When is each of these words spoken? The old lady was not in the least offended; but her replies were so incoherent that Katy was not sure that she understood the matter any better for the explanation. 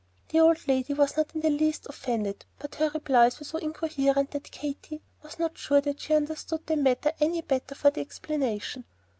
The 0.29 0.39
old 0.39 0.67
lady 0.67 0.95
was 0.95 1.15
not 1.15 1.35
in 1.35 1.41
the 1.41 1.51
least 1.51 1.85
offended; 1.87 2.43
but 2.57 2.73
her 2.73 2.89
replies 2.91 3.37
were 3.37 3.45
so 3.45 3.59
incoherent 3.59 4.31
that 4.31 4.49
Katy 4.49 4.99
was 5.21 5.37
not 5.37 5.59
sure 5.59 5.79
that 5.79 5.99
she 5.99 6.15
understood 6.15 6.65
the 6.65 6.75
matter 6.75 7.13
any 7.19 7.43
better 7.43 7.75
for 7.75 7.91
the 7.91 8.01
explanation. 8.01 8.85